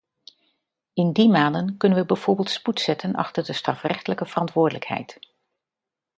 In 0.93 1.13
die 1.13 1.29
maanden 1.29 1.77
kunnen 1.77 1.97
we 1.97 2.05
bijvoorbeeld 2.05 2.49
spoed 2.49 2.79
zetten 2.81 3.15
achter 3.15 3.45
de 3.45 3.53
strafrechtelijke 3.53 4.25
verantwoordelijkheid. 4.25 5.19